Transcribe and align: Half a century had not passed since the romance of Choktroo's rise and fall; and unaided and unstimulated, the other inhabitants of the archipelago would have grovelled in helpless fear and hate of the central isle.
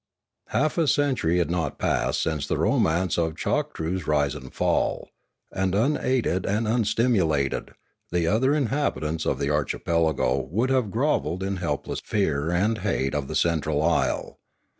Half 0.47 0.79
a 0.79 0.87
century 0.87 1.37
had 1.37 1.51
not 1.51 1.77
passed 1.77 2.23
since 2.23 2.47
the 2.47 2.57
romance 2.57 3.19
of 3.19 3.35
Choktroo's 3.35 4.07
rise 4.07 4.33
and 4.33 4.51
fall; 4.51 5.09
and 5.51 5.75
unaided 5.75 6.43
and 6.47 6.67
unstimulated, 6.67 7.75
the 8.11 8.25
other 8.25 8.55
inhabitants 8.55 9.27
of 9.27 9.37
the 9.37 9.51
archipelago 9.51 10.41
would 10.49 10.71
have 10.71 10.89
grovelled 10.89 11.43
in 11.43 11.57
helpless 11.57 11.99
fear 12.03 12.49
and 12.49 12.79
hate 12.79 13.13
of 13.13 13.27
the 13.27 13.35
central 13.35 13.83
isle. 13.83 14.39